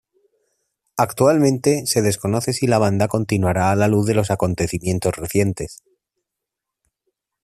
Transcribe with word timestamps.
Actualmente 0.97 1.85
se 1.85 2.01
desconoce 2.01 2.53
si 2.53 2.65
la 2.65 2.79
banda 2.79 3.07
continuará 3.07 3.69
a 3.69 3.75
la 3.75 3.87
luz 3.87 4.07
de 4.07 4.15
los 4.15 4.31
acontecimientos 4.31 5.15
recientes. 5.15 5.83